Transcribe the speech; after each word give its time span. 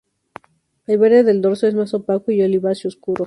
El 0.87 0.97
verde 0.97 1.21
del 1.23 1.43
dorso 1.43 1.67
es 1.67 1.75
más 1.75 1.93
opaco 1.93 2.31
y 2.31 2.41
oliváceo-oscuro. 2.41 3.19